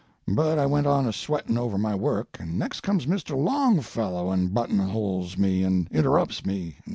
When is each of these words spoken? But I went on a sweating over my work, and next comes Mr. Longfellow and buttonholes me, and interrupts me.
But 0.27 0.57
I 0.57 0.65
went 0.65 0.87
on 0.87 1.05
a 1.05 1.13
sweating 1.13 1.59
over 1.59 1.77
my 1.77 1.93
work, 1.93 2.37
and 2.39 2.57
next 2.57 2.81
comes 2.81 3.05
Mr. 3.05 3.37
Longfellow 3.37 4.31
and 4.31 4.51
buttonholes 4.51 5.37
me, 5.37 5.61
and 5.63 5.87
interrupts 5.91 6.43
me. 6.43 6.77